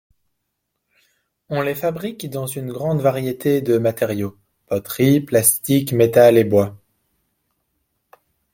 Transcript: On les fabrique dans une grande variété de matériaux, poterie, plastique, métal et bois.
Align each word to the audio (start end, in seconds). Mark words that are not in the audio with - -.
On 1.49 1.61
les 1.61 1.75
fabrique 1.75 2.27
dans 2.27 2.47
une 2.47 2.71
grande 2.71 3.01
variété 3.01 3.61
de 3.61 3.77
matériaux, 3.77 4.35
poterie, 4.65 5.21
plastique, 5.21 5.93
métal 5.93 6.39
et 6.39 6.43
bois. 6.43 6.75